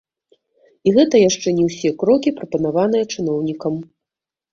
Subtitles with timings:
[0.87, 3.77] І гэта яшчэ не ўсе крокі, прапанаваныя чыноўнікам.